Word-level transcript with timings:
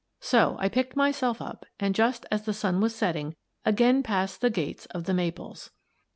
So 0.19 0.55
I 0.57 0.67
picked 0.67 0.95
myself 0.95 1.43
up 1.43 1.63
and, 1.79 1.93
just 1.93 2.25
as 2.31 2.41
the 2.45 2.55
sun 2.55 2.81
was 2.81 2.95
setting, 2.95 3.35
again 3.63 4.01
passed 4.01 4.41
the 4.41 4.49
gates 4.49 4.87
of 4.87 5.03
"The 5.03 5.13
Maples." 5.13 5.69